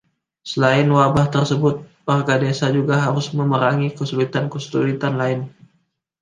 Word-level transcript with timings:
Selain 0.51 0.87
wabah 0.97 1.27
tersebut, 1.35 1.75
warga 2.09 2.35
desa 2.43 2.67
juga 2.77 2.95
harus 3.05 3.27
memerangi 3.39 3.87
kesulitan-kesulitan 3.97 5.13
lain. 5.21 5.41